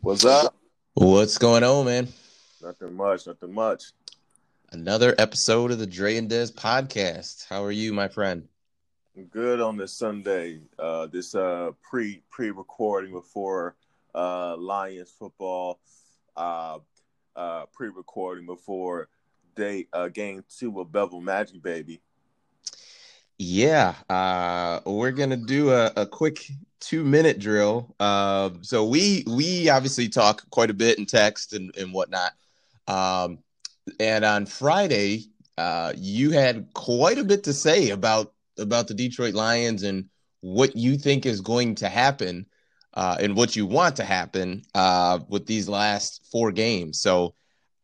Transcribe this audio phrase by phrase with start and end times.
[0.00, 0.56] What's up?
[0.94, 2.08] What's going on, man?
[2.60, 3.28] Nothing much.
[3.28, 3.84] Nothing much.
[4.72, 7.46] Another episode of the Dre and Des podcast.
[7.48, 8.48] How are you, my friend?
[9.30, 10.62] Good on this Sunday.
[10.76, 13.76] Uh, this uh, pre pre recording before
[14.12, 15.78] uh, Lions football.
[16.36, 16.78] Uh,
[17.36, 19.08] uh, pre recording before
[19.56, 22.00] day uh, game two of Bevell Magic, baby.
[23.38, 26.48] Yeah, uh, we're gonna do a, a quick
[26.80, 27.94] two minute drill.
[27.98, 32.32] Uh, so we we obviously talk quite a bit in text and, and whatnot.
[32.86, 33.38] Um,
[33.98, 35.24] and on Friday,
[35.58, 40.08] uh, you had quite a bit to say about about the Detroit Lions and
[40.40, 42.46] what you think is going to happen
[42.94, 47.00] uh, and what you want to happen uh, with these last four games.
[47.00, 47.34] So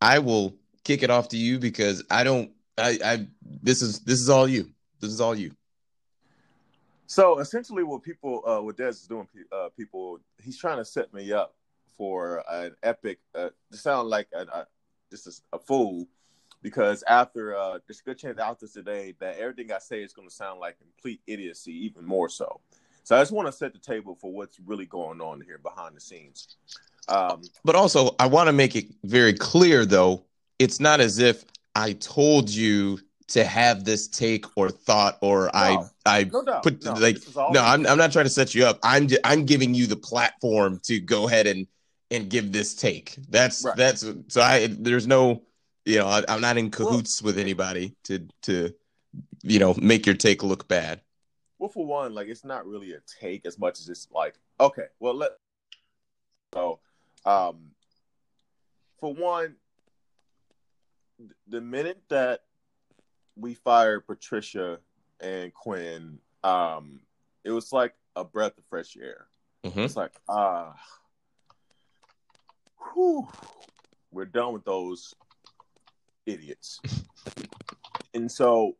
[0.01, 2.51] I will kick it off to you because I don't.
[2.77, 3.27] I, I
[3.61, 4.69] this is this is all you.
[4.99, 5.51] This is all you.
[7.05, 11.13] So essentially, what people, uh, what Des is doing, uh, people, he's trying to set
[11.13, 11.53] me up
[11.95, 13.19] for an epic.
[13.35, 14.67] Uh, to sound like a, a,
[15.11, 16.07] this is a fool,
[16.63, 20.13] because after uh, there's a good chance out this today that everything I say is
[20.13, 22.61] going to sound like complete idiocy, even more so.
[23.03, 25.95] So I just want to set the table for what's really going on here behind
[25.95, 26.55] the scenes.
[27.09, 30.23] Um, but also, I want to make it very clear, though,
[30.63, 31.43] it's not as if
[31.75, 36.83] I told you to have this take or thought or no, I I no put
[36.83, 37.17] no, like
[37.51, 38.79] no I'm I'm not trying to set you up.
[38.83, 41.67] I'm I'm giving you the platform to go ahead and
[42.11, 43.15] and give this take.
[43.29, 43.75] That's right.
[43.75, 45.43] that's so I there's no
[45.85, 48.73] you know I, am not in cahoots well, with anybody to to
[49.41, 51.01] you know make your take look bad.
[51.59, 54.87] Well, for one, like it's not really a take as much as it's like okay,
[54.99, 55.31] well let
[56.53, 56.79] so
[57.25, 57.71] um
[58.99, 59.55] for one
[61.47, 62.41] the minute that
[63.35, 64.79] we fired Patricia
[65.19, 67.01] and Quinn, um,
[67.43, 69.27] it was like a breath of fresh air.
[69.63, 69.79] Mm-hmm.
[69.81, 70.73] It's like, ah,
[72.97, 73.21] uh,
[74.11, 75.15] we're done with those
[76.25, 76.79] idiots.
[78.13, 78.75] and so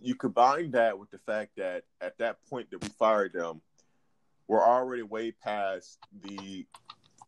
[0.00, 3.60] you combine that with the fact that at that point that we fired them,
[4.46, 6.66] we're already way past the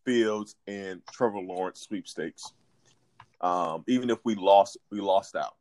[0.05, 2.53] Fields and Trevor Lawrence sweepstakes.
[3.41, 5.55] Um, even if we lost, we lost out.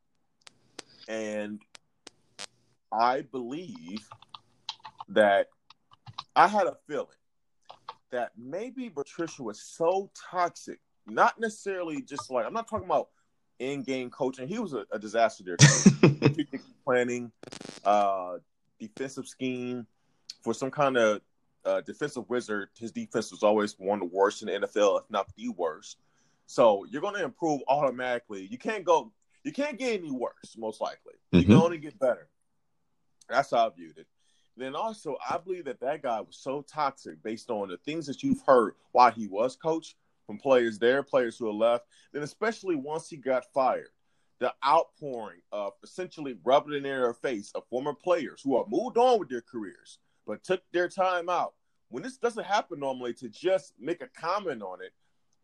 [1.09, 1.61] And
[2.93, 4.07] I believe
[5.09, 5.49] that
[6.35, 7.07] I had a feeling
[8.11, 13.09] that maybe Patricia was so toxic, not necessarily just like I'm not talking about
[13.59, 14.49] in-game coaching.
[14.49, 15.57] He was a, a disaster there.
[16.85, 17.31] planning,
[17.85, 18.39] uh,
[18.81, 19.87] defensive scheme
[20.43, 21.21] for some kind of
[21.65, 22.69] uh, defensive wizard.
[22.79, 25.99] His defense was always one of the worst in the NFL, if not the worst.
[26.49, 28.49] So you're going to improve automatically.
[28.51, 29.13] You can't go
[29.45, 31.13] you can't get any worse, most likely.
[31.31, 31.53] You mm-hmm.
[31.53, 32.29] can only get better.
[33.29, 34.07] That's how I viewed it.
[34.57, 38.23] Then also, I believe that that guy was so toxic based on the things that
[38.23, 39.95] you've heard while he was coach
[40.27, 41.85] from players there, players who have left.
[42.13, 43.91] Then, especially once he got fired,
[44.41, 49.19] the outpouring of essentially rubbing in their face of former players who have moved on
[49.19, 51.55] with their careers but took their time out.
[51.91, 54.93] When this doesn't happen normally, to just make a comment on it,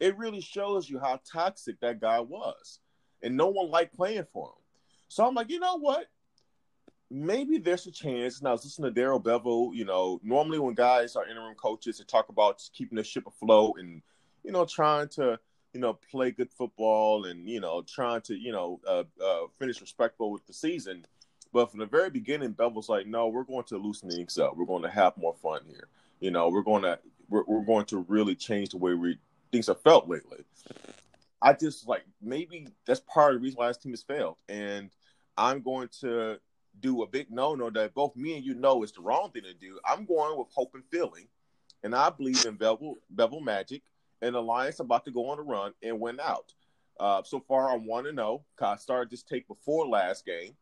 [0.00, 2.80] it really shows you how toxic that guy was
[3.22, 4.62] and no one liked playing for him.
[5.08, 6.06] So I'm like, you know what?
[7.10, 8.38] Maybe there's a chance.
[8.38, 9.74] And I was listening to Darrell Bevell.
[9.74, 13.76] You know, normally when guys are interim coaches, they talk about keeping the ship afloat
[13.78, 14.02] and
[14.42, 15.38] you know trying to
[15.72, 19.80] you know play good football and you know trying to you know uh, uh, finish
[19.80, 21.06] respectful with the season.
[21.52, 24.56] But from the very beginning, Bevell's like, no, we're going to loosen things up.
[24.56, 25.86] We're going to have more fun here.
[26.18, 29.18] You know, we're going to we're, we're going to really change the way we
[29.54, 30.44] things have felt lately.
[31.40, 34.36] I just like maybe that's part of the reason why this team has failed.
[34.48, 34.90] And
[35.36, 36.38] I'm going to
[36.80, 39.44] do a big no no that both me and you know is the wrong thing
[39.44, 39.78] to do.
[39.86, 41.28] I'm going with hope and feeling.
[41.84, 43.82] And I believe in Bevell, Bevell Magic
[44.22, 46.52] and Alliance about to go on a run and win out.
[46.98, 48.44] Uh, so far, I'm 1 to 0.
[48.60, 50.56] I started this take before last game.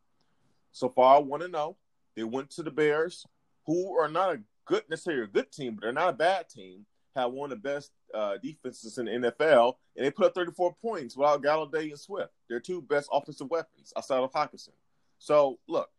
[0.73, 1.77] So far, I 1 to 0.
[2.17, 3.25] They went to the Bears,
[3.67, 6.87] who are not a good, necessarily a good team, but they're not a bad team
[7.15, 10.75] have one of the best uh, defenses in the NFL, and they put up 34
[10.81, 12.33] points without Golladay and Swift.
[12.49, 14.71] They're two best offensive weapons outside of Hockenson.
[15.19, 15.91] So look,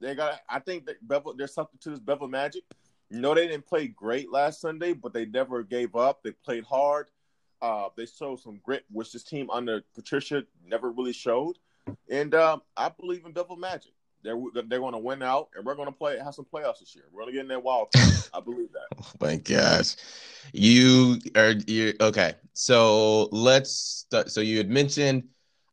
[0.00, 0.40] they got.
[0.48, 2.62] I think that Bevell, there's something to this Bevell Magic.
[3.10, 6.22] You know, they didn't play great last Sunday, but they never gave up.
[6.22, 7.08] They played hard.
[7.62, 11.56] Uh, they showed some grit, which this team under Patricia never really showed.
[12.10, 13.93] And um, I believe in Bevell Magic.
[14.24, 16.94] They're they're going to win out, and we're going to play have some playoffs this
[16.96, 17.04] year.
[17.12, 18.14] We're going to get in that wild card.
[18.32, 18.88] I believe that.
[18.98, 19.96] Oh my gosh,
[20.52, 22.34] you are you okay?
[22.54, 24.30] So let's start.
[24.30, 25.24] So you had mentioned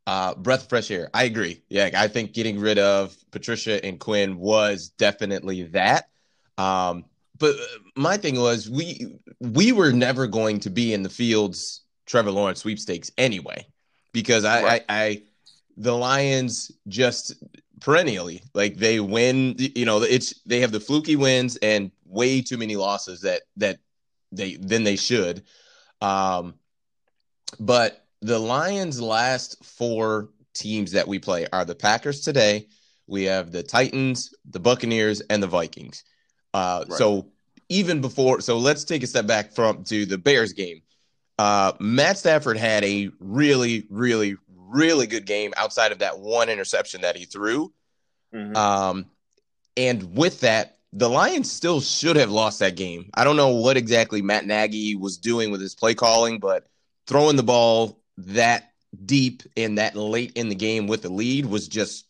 [0.07, 1.09] Uh, breath of fresh air.
[1.13, 1.62] I agree.
[1.69, 6.09] Yeah, I think getting rid of Patricia and Quinn was definitely that.
[6.57, 7.06] Um,
[7.38, 7.56] but
[7.95, 12.59] my thing was we we were never going to be in the Fields Trevor Lawrence
[12.62, 13.65] sweepstakes anyway,
[14.12, 14.86] because I, right.
[14.89, 15.24] I, I
[15.77, 17.36] the Lions just
[17.81, 19.56] perennially like they win.
[19.57, 23.80] You know, it's they have the fluky wins and way too many losses that that
[24.31, 25.44] they then they should.
[26.01, 26.56] Um,
[27.60, 32.68] but the Lions' last four teams that we play are the Packers today.
[33.07, 36.04] We have the Titans, the Buccaneers, and the Vikings.
[36.54, 36.98] Uh, right.
[36.98, 37.28] So
[37.69, 40.81] even before, so let's take a step back from to the Bears game.
[41.39, 44.36] Uh, Matt Stafford had a really, really,
[44.71, 47.71] really good game outside of that one interception that he threw.
[48.33, 48.56] Mm-hmm.
[48.56, 49.06] Um,
[49.77, 53.09] and with that, the Lions still should have lost that game.
[53.13, 56.68] I don't know what exactly Matt Nagy was doing with his play calling, but
[57.07, 58.71] throwing the ball that
[59.06, 62.06] deep and that late in the game with the lead was just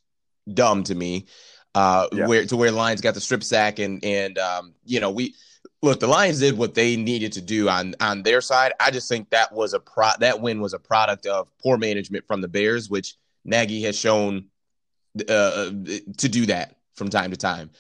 [0.52, 1.28] dumb to me.
[1.74, 2.28] Uh, yeah.
[2.28, 5.36] where to where Lions got the strip sack and and um, you know we
[5.82, 8.74] look the Lions did what they needed to do on on their side.
[8.80, 12.26] I just think that was a pro that win was a product of poor management
[12.28, 14.46] from the Bears, which Nagy has shown
[15.28, 15.72] uh,
[16.18, 17.72] to do that from time to time.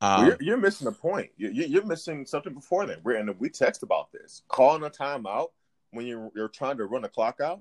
[0.00, 1.30] Um, you're, you're, missing a point.
[1.36, 3.04] You're, you're, missing something before that.
[3.04, 4.42] We're and we text about this.
[4.48, 5.48] Calling a timeout
[5.92, 7.60] when you're you're trying to run the clock out.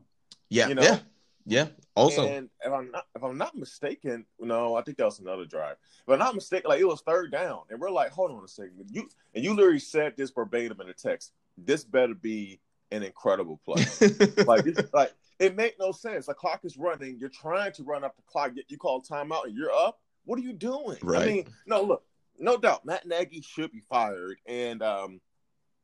[0.49, 0.81] Yeah, you know.
[0.81, 0.99] Yeah.
[1.45, 1.67] Yeah.
[1.95, 5.45] Also, and if I'm not if I'm not mistaken, no, I think that was another
[5.45, 5.75] drive.
[6.05, 8.47] But I'm not mistaken, like it was third down, and we're like, hold on a
[8.47, 11.33] second, you and you literally said this verbatim in the text.
[11.57, 12.59] This better be
[12.91, 13.85] an incredible play.
[14.45, 16.27] like, like it made no sense.
[16.27, 17.17] The clock is running.
[17.19, 18.51] You're trying to run up the clock.
[18.67, 19.99] You call timeout, and you're up.
[20.25, 20.97] What are you doing?
[21.01, 21.21] Right.
[21.21, 22.03] I mean, no, look,
[22.37, 25.19] no doubt, Matt Nagy should be fired, and um,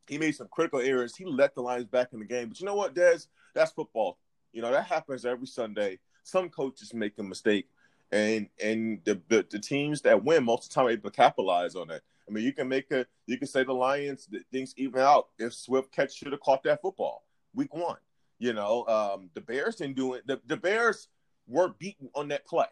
[0.08, 1.16] he made some critical errors.
[1.16, 2.50] He let the Lions back in the game.
[2.50, 3.20] But you know what, Des?
[3.54, 4.20] That's football.
[4.58, 6.00] You know that happens every Sunday.
[6.24, 7.68] Some coaches make a mistake,
[8.12, 11.76] and and the the, the teams that win most of the time able to capitalize
[11.76, 12.02] on it.
[12.28, 15.54] I mean, you can make a you can say the Lions things even out if
[15.54, 17.98] Swift catch should have caught that football week one.
[18.40, 20.26] You know, um, the Bears didn't do it.
[20.26, 21.08] The, the Bears
[21.48, 22.66] were beaten on that play.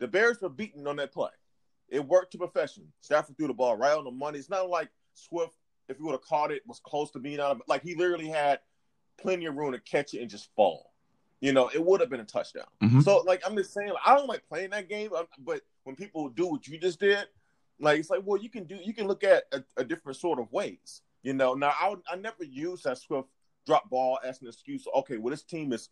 [0.00, 1.30] The Bears were beaten on that play.
[1.88, 2.92] It worked to perfection.
[3.00, 4.38] Stafford threw the ball right on the money.
[4.38, 5.54] It's not like Swift,
[5.88, 8.28] if he would have caught it, was close to being out of like he literally
[8.28, 8.58] had
[9.18, 10.89] plenty of room to catch it and just fall.
[11.40, 12.66] You know, it would have been a touchdown.
[12.82, 13.00] Mm-hmm.
[13.00, 15.96] So, like, I'm just saying, like, I don't like playing that game, um, but when
[15.96, 17.26] people do what you just did,
[17.78, 20.38] like, it's like, well, you can do, you can look at a, a different sort
[20.38, 21.00] of ways.
[21.22, 23.28] You know, now I would, I never use that Swift
[23.66, 24.86] drop ball as an excuse.
[24.96, 25.88] Okay, well, this team is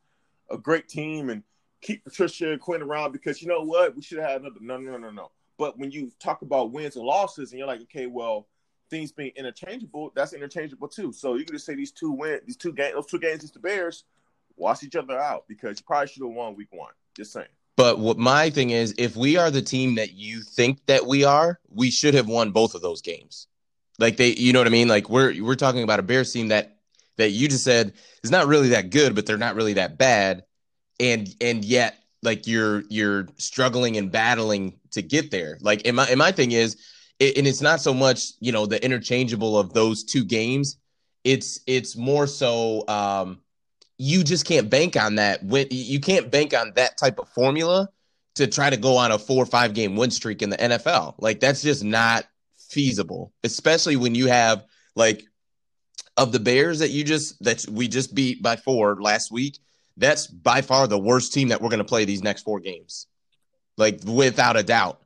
[0.51, 1.43] a great team and
[1.81, 4.57] keep Patricia and Quinn around because you know what, we should have had another.
[4.61, 5.31] No, no, no, no.
[5.59, 8.47] But when you talk about wins and losses, and you're like, okay, well,
[8.91, 11.13] things being interchangeable, that's interchangeable too.
[11.13, 13.55] So you can just say these two win, these two games, those two games against
[13.55, 14.05] the Bears,
[14.59, 16.93] wash each other out because you probably should have won week one.
[17.17, 17.49] Just saying.
[17.77, 21.23] But what my thing is, if we are the team that you think that we
[21.25, 23.47] are, we should have won both of those games.
[24.01, 24.89] Like they, you know what I mean?
[24.89, 26.79] Like we're we're talking about a Bears team that
[27.19, 27.93] that you just said
[28.25, 30.45] is not really that good, but they're not really that bad,
[30.99, 35.59] and and yet like you're you're struggling and battling to get there.
[35.61, 36.77] Like and my and my thing is,
[37.21, 40.79] it, and it's not so much you know the interchangeable of those two games.
[41.25, 43.41] It's it's more so um,
[43.99, 45.43] you just can't bank on that.
[45.43, 47.89] When you can't bank on that type of formula
[48.37, 51.17] to try to go on a four or five game win streak in the NFL.
[51.19, 52.25] Like that's just not
[52.69, 54.65] feasible, especially when you have
[54.95, 55.25] like
[56.17, 59.59] of the Bears that you just that we just beat by four last week.
[59.97, 63.09] That's by far the worst team that we're going to play these next four games,
[63.77, 65.01] like without a doubt.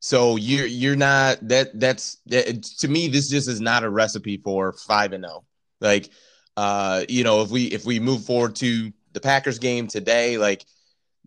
[0.00, 4.36] So you're you're not that that's that, to me this just is not a recipe
[4.36, 5.36] for five and zero.
[5.36, 5.44] Oh.
[5.80, 6.10] Like
[6.58, 10.66] uh, you know, if we if we move forward to the Packers game today, like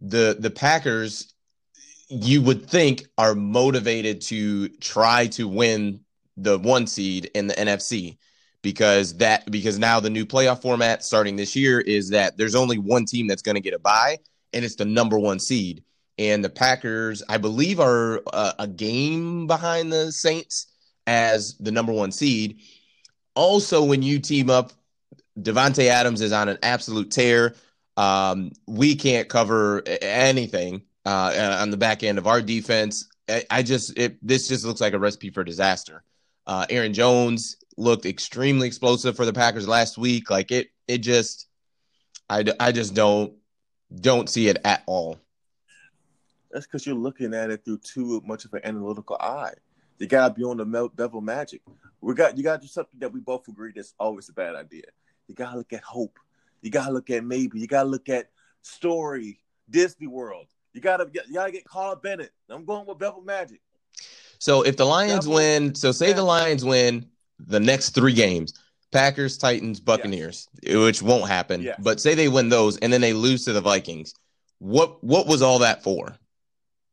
[0.01, 1.33] the the Packers,
[2.09, 6.01] you would think are motivated to try to win
[6.35, 8.17] the one seed in the NFC
[8.61, 12.77] because that because now the new playoff format starting this year is that there's only
[12.77, 14.17] one team that's going to get a bye
[14.51, 15.81] and it's the number one seed
[16.17, 20.67] and the Packers I believe are a, a game behind the Saints
[21.07, 22.59] as the number one seed.
[23.33, 24.73] Also, when you team up
[25.39, 27.55] Davante Adams is on an absolute tear.
[27.97, 33.07] Um, we can't cover anything uh, on the back end of our defense.
[33.29, 36.03] I, I just it, this just looks like a recipe for disaster.
[36.47, 40.29] Uh, Aaron Jones looked extremely explosive for the Packers last week.
[40.29, 41.47] Like it, it just,
[42.29, 43.33] I, I just don't
[43.99, 45.17] don't see it at all.
[46.51, 49.53] That's because you're looking at it through too much of an analytical eye.
[49.99, 51.61] You gotta be on the Bevell magic.
[52.01, 54.83] We got you gotta do something that we both agree that's always a bad idea.
[55.27, 56.17] You gotta look at hope.
[56.61, 57.59] You gotta look at maybe.
[57.59, 58.29] You gotta look at
[58.61, 60.47] story Disney World.
[60.73, 62.31] You gotta get you gotta get Carla Bennett.
[62.49, 63.61] I'm going with Bevell Magic.
[64.39, 67.05] So if the Lions win, so say the Lions win
[67.39, 68.53] the next three games,
[68.91, 71.61] Packers, Titans, Buccaneers, which won't happen.
[71.61, 71.79] Yes.
[71.81, 74.13] But say they win those and then they lose to the Vikings.
[74.59, 76.17] What what was all that for?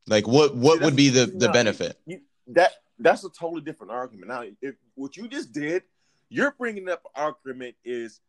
[0.07, 1.99] Like what what See, would be the the no, benefit?
[2.05, 4.27] You, that that's a totally different argument.
[4.27, 5.83] Now, if what you just did,
[6.29, 8.21] you're bringing up argument is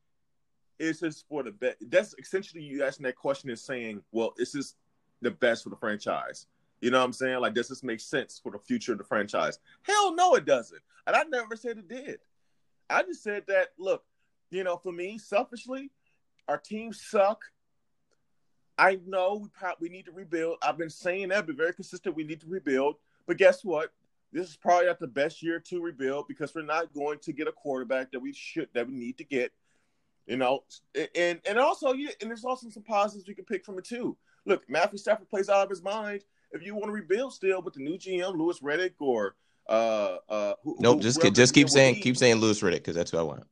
[0.79, 1.77] is this for the best?
[1.89, 4.75] That's essentially you asking that question is saying, well, is this
[5.21, 6.47] the best for the franchise?
[6.81, 7.41] You know what I'm saying?
[7.41, 9.59] Like, does this make sense for the future of the franchise?
[9.83, 10.81] Hell no, it doesn't.
[11.07, 12.21] And I never said it did.
[12.89, 14.03] I just said that, look,
[14.51, 15.91] you know, for me, selfishly,
[16.49, 17.45] our teams suck.
[18.79, 20.57] I know we probably need to rebuild.
[20.63, 22.17] I've been saying that, been very consistent.
[22.17, 22.97] We need to rebuild.
[23.27, 23.93] But guess what?
[24.33, 27.49] This is probably not the best year to rebuild because we're not going to get
[27.49, 29.53] a quarterback that we should that we need to get.
[30.27, 30.63] You know,
[31.17, 34.17] and and also yeah, and there's also some positives we can pick from it too.
[34.47, 36.23] Look, Matthew Stafford plays out of his mind.
[36.53, 39.35] If you want to rebuild still with the new GM, Louis Riddick or
[39.69, 42.01] uh uh who, Nope, who- just just the keep saying be.
[42.01, 43.45] keep saying Louis Riddick because that's who I want.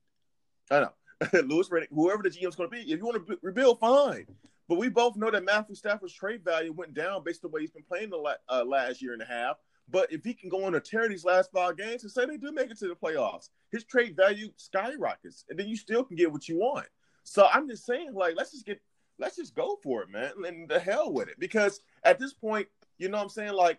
[0.70, 0.92] I know.
[1.44, 4.26] Louis Riddick, whoever the GM's going to be, if you want to rebuild, fine.
[4.68, 7.62] But we both know that Matthew Stafford's trade value went down based on the way
[7.62, 9.56] he's been playing the la- uh, last year and a half.
[9.90, 12.36] But if he can go on a tear these last five games and say they
[12.36, 16.16] do make it to the playoffs, his trade value skyrockets, and then you still can
[16.16, 16.86] get what you want.
[17.24, 18.80] So I'm just saying, like, let's just get,
[19.18, 21.38] let's just go for it, man, and the hell with it.
[21.38, 22.68] Because at this point,
[22.98, 23.78] you know what I'm saying, like,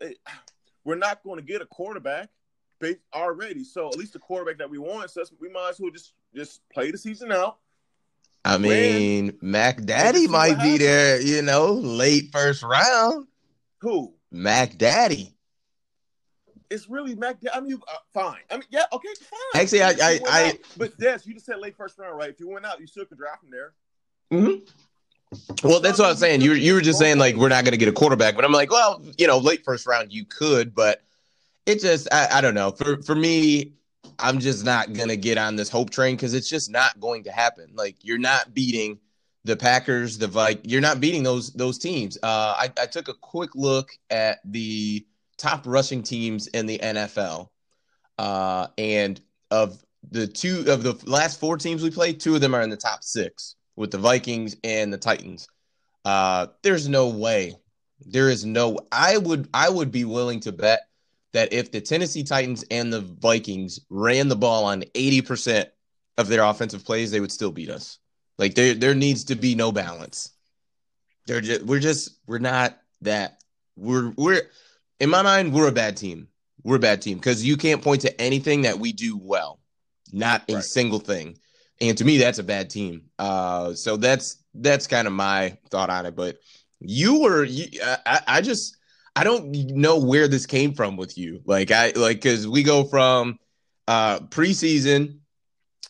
[0.00, 0.12] eh,
[0.84, 2.30] we're not going to get a quarterback
[2.80, 3.64] ba- already.
[3.64, 6.68] So at least the quarterback that we want, so we might as well just just
[6.70, 7.58] play the season out.
[8.44, 13.26] I mean, Mac Daddy might be there, you know, late first round.
[13.78, 14.14] Who?
[14.30, 15.33] Mac Daddy.
[16.70, 17.36] It's really Mac.
[17.52, 18.40] I mean, uh, fine.
[18.50, 19.62] I mean, yeah, okay, fine.
[19.62, 22.30] Actually, I- I- I- out- but Des, you just said late first round, right?
[22.30, 23.72] If you went out, you still could draft him there.
[25.62, 26.40] Well, that's what I was saying.
[26.42, 28.44] You were, you were just saying like we're not going to get a quarterback, but
[28.44, 31.02] I'm like, well, you know, late first round you could, but
[31.66, 32.70] it just I, I don't know.
[32.70, 33.72] For for me,
[34.18, 37.24] I'm just not going to get on this hope train because it's just not going
[37.24, 37.70] to happen.
[37.74, 38.98] Like you're not beating
[39.44, 40.60] the Packers, the Vik.
[40.62, 42.16] You're not beating those those teams.
[42.22, 45.04] Uh, I, I took a quick look at the
[45.44, 47.48] top rushing teams in the NFL,
[48.18, 49.20] uh, and
[49.50, 52.70] of the two of the last four teams we played, two of them are in
[52.70, 55.48] the top six with the Vikings and the Titans.
[56.04, 57.54] Uh, there's no way.
[58.00, 58.78] There is no.
[58.90, 59.48] I would.
[59.54, 60.80] I would be willing to bet
[61.34, 65.66] that if the Tennessee Titans and the Vikings ran the ball on 80%
[66.16, 67.98] of their offensive plays, they would still beat us.
[68.38, 70.30] Like there, there needs to be no balance.
[71.26, 73.42] They're just, we're just, we're not that.
[73.76, 74.42] We're, we're,
[75.00, 76.28] in my mind, we're a bad team.
[76.62, 79.60] We're a bad team because you can't point to anything that we do well,
[80.12, 80.64] not a Right.
[80.64, 81.36] single thing.
[81.80, 83.02] And to me, that's a bad team.
[83.18, 86.14] Uh, so that's that's kind of my thought on it.
[86.14, 86.38] But
[86.80, 87.66] you were, you,
[88.06, 88.76] I, I just,
[89.16, 91.42] I don't know where this came from with you.
[91.44, 93.38] Like I like because we go from
[93.88, 95.18] uh preseason.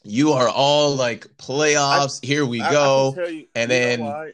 [0.02, 2.22] You are all like playoffs.
[2.24, 3.12] here we I- I go.
[3.14, 4.32] tell you- and you then-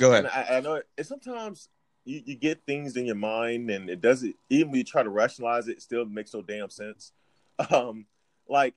[0.00, 0.24] Go ahead.
[0.26, 1.68] I, I know it, and sometimes
[2.06, 4.34] you, you get things in your mind, and it doesn't.
[4.48, 7.12] Even when you try to rationalize it, it still makes no damn sense.
[7.70, 8.04] Um,
[8.50, 8.74] like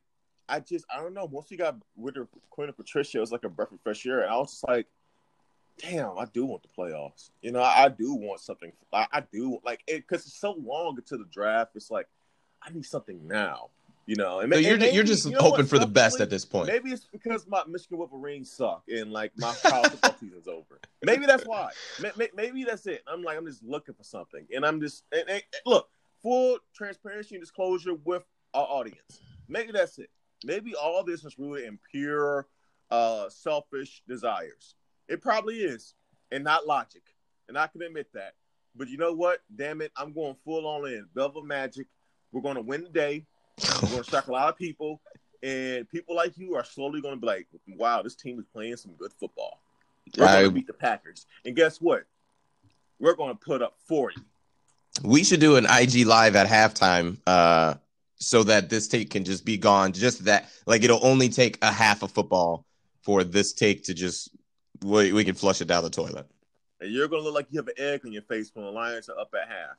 [0.48, 1.26] I just, I don't know.
[1.26, 4.06] Once we got rid of Quinn and Patricia, it was like a breath of fresh
[4.06, 4.88] air, and I was just like,
[5.80, 8.72] "Damn, I do want the playoffs." You know, I, I do want something.
[8.94, 11.72] I, I do like it because it's so long until the draft.
[11.76, 12.08] It's like
[12.64, 13.70] I need something now.
[14.10, 16.20] You know, and, So you're and you're just you know hoping what, for the best
[16.20, 16.66] at this point.
[16.66, 20.80] Maybe it's because my Michigan Wolverines suck and like my college football season's over.
[21.04, 21.70] Maybe that's why.
[22.02, 23.04] May- may- Maybe that's it.
[23.06, 25.90] I'm like I'm just looking for something, and I'm just and, and- look
[26.24, 28.24] full transparency and disclosure with
[28.56, 29.22] our audience.
[29.48, 30.10] Maybe that's it.
[30.44, 32.48] Maybe all this is rooted in pure,
[32.90, 34.74] uh, selfish desires.
[35.08, 35.94] It probably is,
[36.32, 37.04] and not logic.
[37.48, 38.34] And I can admit that.
[38.76, 39.42] But you know what?
[39.56, 41.06] Damn it, I'm going full on in.
[41.14, 41.86] Velvet Magic.
[42.32, 43.28] We're going to win the day.
[43.82, 45.02] We're going to shock a lot of people,
[45.44, 48.78] and people like you are slowly going to be like, "Wow, this team is playing
[48.78, 49.62] some good football."
[50.18, 52.06] We're going to beat the Packers, and guess what?
[53.00, 54.18] We're going to put up forty.
[55.04, 57.76] We should do an IG live at halftime, uh,
[58.16, 59.94] so that this take can just be gone.
[59.94, 62.66] Just that, like it'll only take a half of football
[63.02, 64.30] for this take to just
[64.84, 66.28] we, we can flush it down the toilet.
[66.82, 68.72] And you're going to look like you have an egg on your face when the
[68.72, 69.78] Lions are up at half.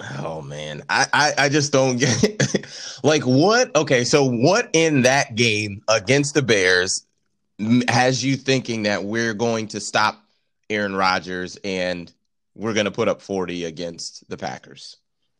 [0.00, 2.66] Oh man, I, I I just don't get
[3.04, 3.74] like what.
[3.76, 7.06] Okay, so what in that game against the Bears
[7.88, 10.20] has you thinking that we're going to stop
[10.68, 12.12] Aaron Rodgers and
[12.56, 14.96] we're going to put up forty against the Packers?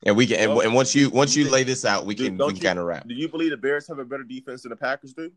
[0.06, 2.38] And we can, and, Well, and once you once you lay this out, we Dude,
[2.38, 3.08] can we can kind of wrap.
[3.08, 5.32] Do you believe the Bears have a better defense than the Packers do?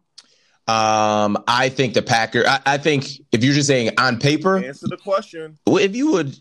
[0.68, 2.44] Um, I think the Packer.
[2.46, 5.58] I, I, think if you're just saying on paper, answer the question.
[5.66, 6.38] If you would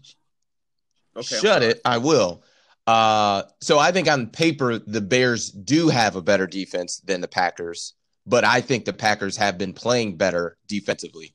[1.16, 2.42] okay, shut it, I will.
[2.87, 7.28] Uh, so I think on paper the Bears do have a better defense than the
[7.28, 7.95] Packers,
[8.26, 11.33] but I think the Packers have been playing better defensively.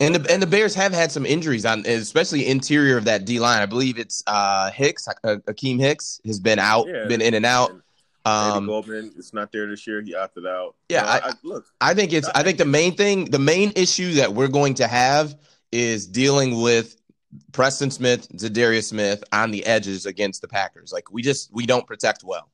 [0.00, 3.38] And the and the Bears have had some injuries on, especially interior of that D
[3.38, 3.62] line.
[3.62, 7.46] I believe it's uh, Hicks, uh, Akiem Hicks, has been out, yeah, been in and
[7.46, 7.72] out.
[8.24, 10.00] Um, Goldman is not there this year.
[10.00, 10.76] He opted out.
[10.88, 11.66] Yeah, I, I, look.
[11.80, 12.28] I think it's.
[12.34, 15.36] I think the main thing, the main issue that we're going to have
[15.72, 16.96] is dealing with
[17.52, 20.92] Preston Smith, Za'Darius Smith on the edges against the Packers.
[20.92, 22.50] Like we just we don't protect well.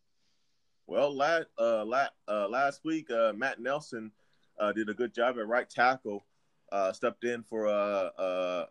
[0.87, 1.85] Well, last uh,
[2.28, 4.11] uh, last week, uh, Matt Nelson
[4.59, 6.25] uh, did a good job at right tackle.
[6.71, 8.67] Uh, stepped in for uh, uh,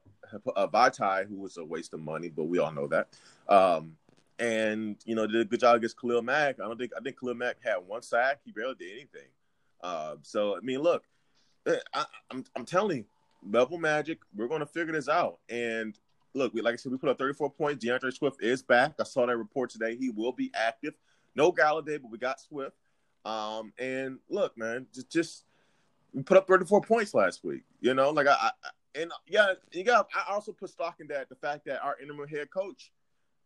[0.67, 3.07] Vaitai, who was a waste of money, but we all know that.
[3.49, 3.97] Um,
[4.39, 6.59] and you know did a good job against Khalil Mack.
[6.59, 8.39] I don't think I think Khalil Mack had one sack.
[8.45, 9.29] He barely did anything.
[9.81, 11.03] Uh, so I mean, look,
[11.65, 13.05] eh, I, I'm, I'm telling you,
[13.49, 15.39] Bevell Magic, we're going to figure this out.
[15.49, 15.97] And
[16.37, 17.83] look, we like I said, we put up 34 points.
[17.83, 18.93] DeAndre Swift is back.
[18.99, 19.95] I saw that report today.
[19.95, 20.93] He will be active.
[21.35, 22.75] No Golladay, but we got Swift.
[23.25, 25.43] Um, and look, man, just just
[26.13, 27.63] we put up 34 points last week.
[27.81, 28.51] You know, like I, I
[28.95, 30.07] and yeah, you got.
[30.15, 32.91] I also put stock in that the fact that our interim head coach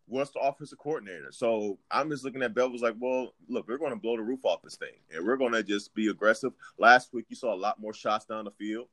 [0.07, 1.31] was the offensive coordinator.
[1.31, 4.43] So I'm just looking at Bevell's like, well, look, we're going to blow the roof
[4.43, 6.51] off this thing, and we're going to just be aggressive.
[6.77, 8.87] Last week, you saw a lot more shots down the field,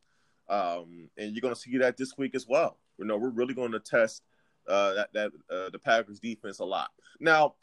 [0.49, 2.79] um, and you're going to see that this week as well.
[2.99, 4.23] You know, we're really going to test
[4.69, 6.91] uh, that that uh, the Packers defense a lot.
[7.21, 7.55] Now,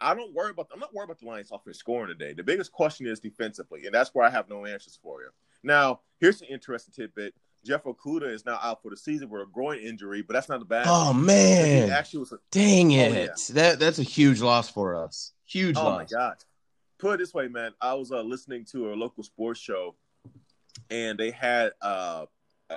[0.00, 0.68] I don't worry about.
[0.72, 2.32] I'm not worried about the Lions offense scoring today.
[2.32, 5.28] The biggest question is defensively, and that's where I have no answers for you.
[5.62, 7.34] Now, here's an interesting tidbit.
[7.64, 10.58] Jeff Okudah is now out for the season with a groin injury, but that's not
[10.58, 10.86] the bad.
[10.88, 11.26] Oh thing.
[11.26, 13.12] man, actually was a, dang it!
[13.12, 13.54] Oh, yeah.
[13.54, 15.32] That that's a huge loss for us.
[15.46, 15.84] Huge loss.
[15.84, 15.98] oh, loss.
[15.98, 16.36] my god!
[16.98, 17.72] Put it this way, man.
[17.80, 19.94] I was uh, listening to a local sports show,
[20.90, 22.26] and they had uh,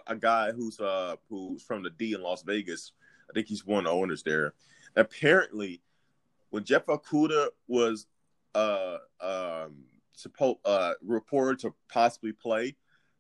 [0.08, 2.92] a guy who's uh, who's from the D in Las Vegas.
[3.30, 4.54] I think he's one of the owners there.
[4.96, 5.82] Apparently,
[6.50, 8.08] when Jeff Okudah was
[8.54, 12.76] uh, um, supposed uh, reported to possibly play,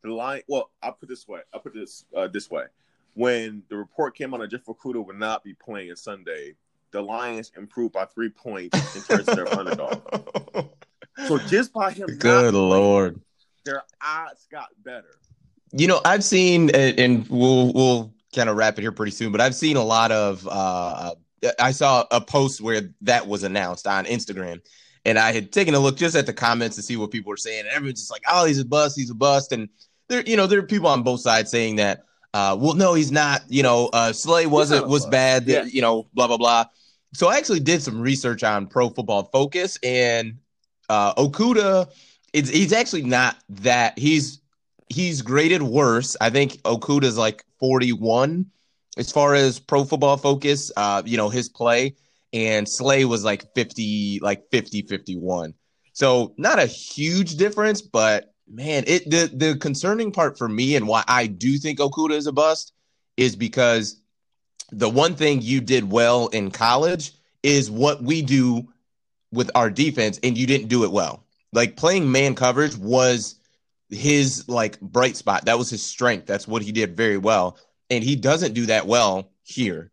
[0.05, 0.41] the line.
[0.47, 1.41] Well, I'll put this way.
[1.53, 2.65] I'll put this uh, this way.
[3.13, 6.55] When the report came out that Jeff Okudah would not be playing Sunday,
[6.91, 10.01] the Lions improved by three points in terms of their underdog.
[11.27, 13.21] So just by him, good lord,
[13.63, 15.17] their odds got better.
[15.77, 19.41] You know, I've seen, and we'll we'll kind of wrap it here pretty soon, but
[19.41, 20.47] I've seen a lot of.
[20.49, 21.15] Uh,
[21.59, 24.61] I saw a post where that was announced on Instagram,
[25.03, 27.37] and I had taken a look just at the comments to see what people were
[27.37, 27.65] saying.
[27.65, 28.95] And everyone's just like, "Oh, he's a bust.
[28.95, 29.67] He's a bust." And
[30.07, 33.11] there, you know, there are people on both sides saying that, uh, well, no, he's
[33.11, 33.41] not.
[33.49, 35.45] You know, uh, Slay wasn't was bad.
[35.45, 35.63] Yeah.
[35.63, 36.65] You know, blah blah blah.
[37.13, 40.37] So I actually did some research on Pro Football Focus, and
[40.87, 41.91] uh, Okudah,
[42.31, 43.99] it's, he's actually not that.
[43.99, 44.39] He's
[44.89, 46.15] he's graded worse.
[46.21, 48.45] I think Okudah is like 41
[48.97, 50.71] as far as Pro Football Focus.
[50.75, 51.95] Uh, you know, his play,
[52.33, 55.53] and Slay was like 50, like 50, 51.
[55.93, 60.87] So not a huge difference, but man, it the the concerning part for me and
[60.87, 62.73] why I do think Okudah is a bust
[63.17, 64.01] is because
[64.71, 68.67] the one thing you did well in college is what we do
[69.31, 71.23] with our defense, and you didn't do it well.
[71.53, 73.35] Like playing man coverage was
[73.89, 75.45] his like bright spot.
[75.45, 76.25] That was his strength.
[76.25, 77.57] That's what he did very well,
[77.89, 79.91] and he doesn't do that well here.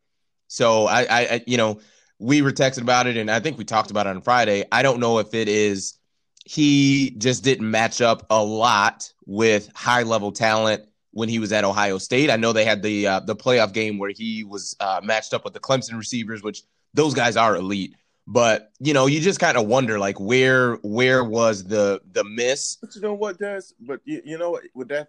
[0.49, 1.81] So I, I, I you know,
[2.19, 4.65] we were texting about it, and I think we talked about it on Friday.
[4.71, 5.99] I don't know if it is
[6.45, 11.65] he just didn't match up a lot with high level talent when he was at
[11.65, 12.31] Ohio State.
[12.31, 15.45] I know they had the uh, the playoff game where he was uh, matched up
[15.45, 16.63] with the Clemson receivers, which
[16.95, 17.95] those guys are elite.
[18.27, 22.77] But you know, you just kind of wonder like where where was the the miss?
[22.77, 25.09] But you know what, does but you, you know with that,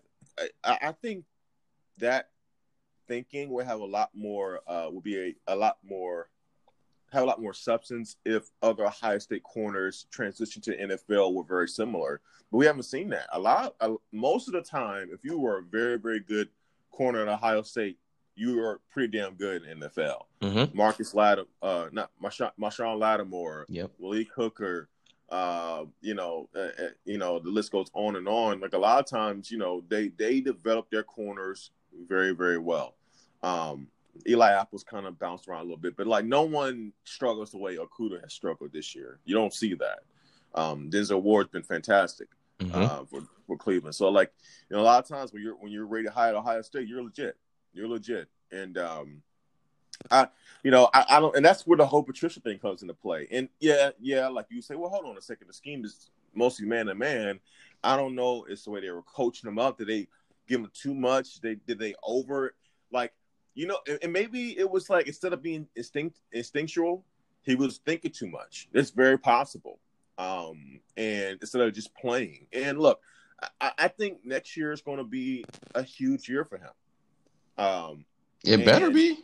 [0.64, 1.26] I, I think
[2.00, 2.30] that
[3.08, 6.30] thinking will have a lot more uh, will be a, a lot more
[7.14, 11.68] have a lot more substance if other Ohio State corners transition to NFL were very
[11.68, 12.22] similar.
[12.52, 13.28] But we haven't seen that.
[13.32, 13.76] A lot,
[14.12, 16.50] most of the time, if you were a very, very good
[16.92, 18.00] corner at Ohio State,
[18.36, 20.24] you are pretty damn good in NFL.
[20.42, 20.78] Mm-hmm.
[20.78, 23.92] Marcus Lattimore, uh, not Marshawn, Marshawn Lattimore, yep.
[24.00, 24.90] Malik Hooker,
[25.30, 28.60] uh, you know, uh, uh, you know, the list goes on and on.
[28.60, 31.72] Like a lot of times, you know, they they develop their corners
[32.08, 32.96] very, very well.
[33.42, 33.88] Um,
[34.28, 37.58] Eli Apple's kind of bounced around a little bit, but like no one struggles the
[37.58, 39.20] way Okudah has struggled this year.
[39.26, 40.00] You don't see that.
[40.56, 42.28] Um, Denzel Ward's been fantastic
[42.60, 42.76] mm-hmm.
[42.76, 43.96] uh, for, for Cleveland.
[43.96, 44.32] So like,
[44.70, 46.88] you know, a lot of times when you're when you're rated high at Ohio State,
[46.88, 47.38] you're legit.
[47.74, 48.30] You're legit.
[48.52, 49.22] And um,
[50.12, 50.28] I,
[50.64, 53.28] you know, I, I don't, and that's where the whole Patricia thing comes into play.
[53.32, 55.48] And yeah, yeah, like you say, well, hold on a second.
[55.48, 57.40] The scheme is mostly man to man,
[57.84, 58.46] I don't know.
[58.48, 59.78] It's the way they were coaching him up.
[59.78, 60.08] Did they
[60.48, 61.42] give him too much?
[61.42, 62.56] They did they over
[62.92, 63.14] like
[63.56, 63.80] you know?
[63.88, 67.04] And, and maybe it was like instead of being instinct instinctual,
[67.42, 68.70] he was thinking too much.
[68.74, 69.80] It's very possible.
[70.18, 72.48] Um, and instead of just playing.
[72.54, 73.02] And look,
[73.60, 75.44] I, I think next year is going to be
[75.76, 76.70] a huge year for him.
[77.58, 78.06] Um,
[78.44, 79.20] it better be.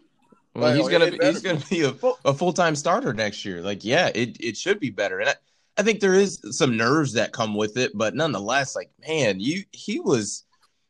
[0.54, 1.82] Well, Well, he's it gonna be, he's gonna be.
[1.82, 3.62] be a, a full time starter next year.
[3.62, 5.36] Like, yeah, it, it should be better, and I,
[5.78, 9.64] I think there is some nerves that come with it, but nonetheless, like, man, you
[9.72, 10.44] he was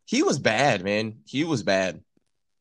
[0.06, 1.20] he was bad, man.
[1.26, 2.02] He was bad.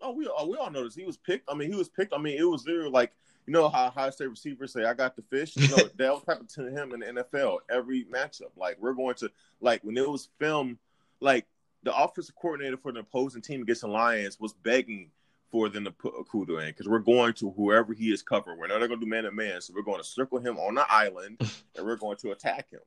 [0.00, 1.48] Oh, we all we all noticed he was picked.
[1.50, 2.12] I mean, he was picked.
[2.12, 3.12] I mean, it was literally like
[3.46, 6.22] you know how high state receivers say, "I got the fish." You know, that was
[6.28, 8.50] happening to him in the NFL every matchup.
[8.56, 10.78] Like we're going to like when it was filmed,
[11.20, 11.46] like
[11.82, 15.10] the offensive coordinator for the opposing team against the Lions was begging
[15.50, 18.58] for them to put Okudah in because we're going to whoever he is covering.
[18.58, 20.74] We're not going to do man to man, so we're going to circle him on
[20.74, 21.38] the island
[21.76, 22.80] and we're going to attack him.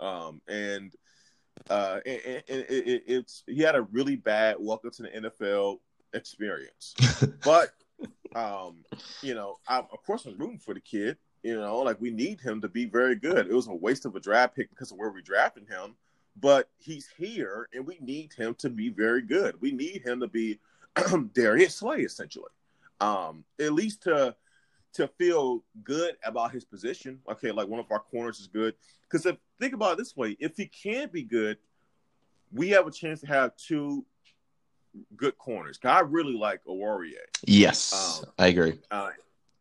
[0.00, 0.94] Um, and
[1.68, 5.78] uh, and- and it, it, it's he had a really bad welcome to the NFL
[6.14, 6.94] experience,
[7.44, 7.70] but
[8.34, 8.84] um,
[9.22, 11.16] you know, I, of course, I'm rooting for the kid.
[11.42, 13.46] You know, like we need him to be very good.
[13.48, 15.94] It was a waste of a draft pick because of where we drafted him,
[16.40, 19.60] but he's here and we need him to be very good.
[19.60, 20.60] We need him to be
[21.34, 22.50] Darius Slay essentially,
[23.00, 24.34] um, at least to
[24.94, 27.20] to feel good about his position.
[27.30, 30.36] Okay, like one of our corners is good because if think about it this way,
[30.40, 31.58] if he can't be good,
[32.52, 34.04] we have a chance to have two
[35.16, 35.78] good corners.
[35.84, 37.12] I really like Awarie.
[37.46, 38.78] Yes, Um, I agree.
[38.90, 39.10] Uh,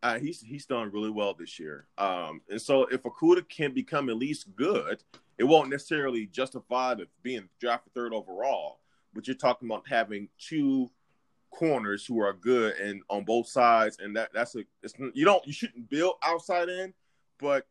[0.04, 1.86] uh, he's he's done really well this year.
[1.98, 5.04] Um, and so if Okudah can become at least good,
[5.38, 8.80] it won't necessarily justify the being drafted third overall.
[9.14, 10.90] But you're talking about having two
[11.52, 15.46] corners who are good and on both sides, and that that's a it's, you don't
[15.46, 16.94] you shouldn't build outside in,
[17.40, 17.68] but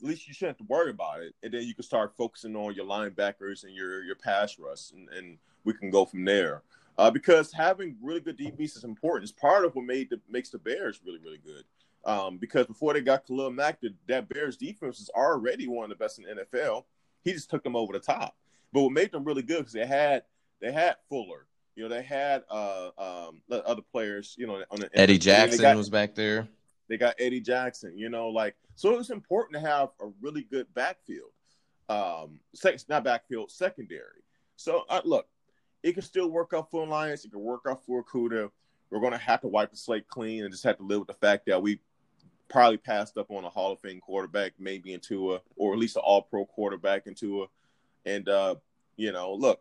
[0.00, 1.34] at least you shouldn't have to worry about it.
[1.42, 5.08] And then you can start focusing on your linebackers and your your pass rush, and,
[5.10, 6.62] and we can go from there.
[6.98, 9.22] Uh, because having really good DBs is important.
[9.22, 11.64] It's part of what made the makes the Bears really really good.
[12.04, 15.90] Um, because before they got Khalil Mack, the, that Bears defense is already one of
[15.90, 16.84] the best in the NFL.
[17.22, 18.36] He just took them over the top.
[18.72, 20.22] But what made them really good because they had
[20.60, 24.80] they had Fuller, you know, they had uh, um, the other players, you know, on
[24.80, 26.48] the Eddie Jackson got, was back there.
[26.88, 28.92] they got Eddie Jackson, you know, like so.
[28.92, 31.30] It was important to have a really good backfield,
[31.88, 34.22] um, sec- not backfield, secondary.
[34.56, 35.26] So uh, look,
[35.82, 37.24] it can still work out for Alliance.
[37.24, 38.50] It can work out for Okudah.
[38.90, 41.08] We're going to have to wipe the slate clean and just have to live with
[41.08, 41.78] the fact that we
[42.50, 45.96] probably passed up on a Hall of Fame quarterback, maybe in Tua, or at least
[45.96, 47.46] an All Pro quarterback in Tua.
[48.04, 48.56] And uh,
[48.96, 49.60] you know, look,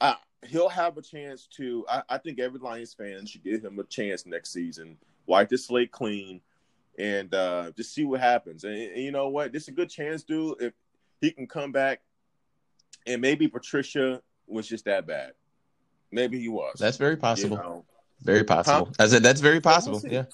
[0.00, 1.84] I, he'll have a chance to.
[1.88, 4.96] I, I think every Lions fan should give him a chance next season.
[5.26, 6.40] Wipe the slate clean,
[6.98, 8.64] and uh, just see what happens.
[8.64, 9.52] And, and you know what?
[9.52, 10.60] This is a good chance, dude.
[10.60, 10.72] If
[11.20, 12.00] he can come back,
[13.06, 15.32] and maybe Patricia was just that bad.
[16.10, 16.76] Maybe he was.
[16.78, 17.56] That's very you possible.
[17.56, 17.84] know.
[18.22, 18.92] Very possible.
[18.98, 20.02] I said that's very possible.
[20.06, 20.24] yeah.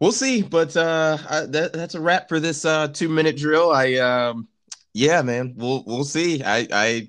[0.00, 3.70] We'll see, but uh I, that that's a wrap for this uh 2 minute drill.
[3.70, 4.48] I um
[4.92, 5.54] yeah, man.
[5.56, 6.42] We'll we'll see.
[6.42, 7.08] I I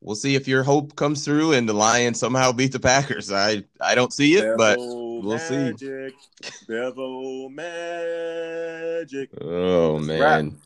[0.00, 3.32] we'll see if your hope comes through and the Lions somehow beat the Packers.
[3.32, 5.56] I I don't see it, but we'll see.
[5.56, 6.14] magic,
[6.68, 9.30] Devil magic.
[9.40, 10.56] oh man.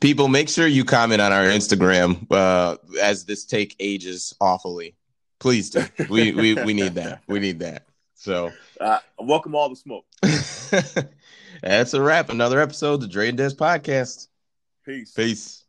[0.00, 4.94] People make sure you comment on our Instagram uh as this take ages awfully.
[5.38, 5.84] Please do.
[6.08, 7.22] We we we need that.
[7.26, 7.86] We need that.
[8.14, 10.04] So Uh, welcome all the smoke.
[11.62, 12.30] That's a wrap.
[12.30, 14.28] Another episode of the Dre and Des podcast.
[14.84, 15.12] Peace.
[15.14, 15.65] Peace.